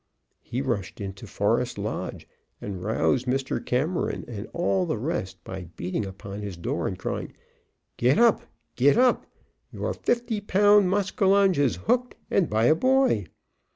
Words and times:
He 0.41 0.63
rushed 0.63 0.99
into 0.99 1.27
Forest 1.27 1.77
Lodge 1.77 2.27
and 2.59 2.83
roused 2.83 3.27
Mr. 3.27 3.63
Cameron 3.63 4.25
and 4.27 4.47
all 4.51 4.87
the 4.87 4.97
rest 4.97 5.43
by 5.43 5.65
beating 5.75 6.07
upon 6.07 6.41
his 6.41 6.57
door 6.57 6.87
and 6.87 6.97
crying, 6.97 7.33
"Get 7.97 8.17
up! 8.17 8.41
Get 8.75 8.97
up! 8.97 9.27
Your 9.71 9.93
fifty 9.93 10.41
pound 10.41 10.89
maskinonge 10.89 11.59
is 11.59 11.75
hooked, 11.85 12.15
and 12.31 12.49
by 12.49 12.65
a 12.65 12.73
boy!" 12.73 13.27